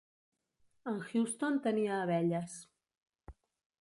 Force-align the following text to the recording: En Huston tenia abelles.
En 0.91 0.97
Huston 1.09 1.61
tenia 1.67 2.01
abelles. 2.07 2.57